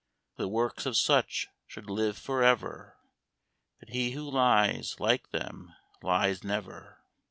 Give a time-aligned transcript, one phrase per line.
[0.37, 2.97] The works of such should live for ever;
[3.81, 7.03] And he who lies like them lies never.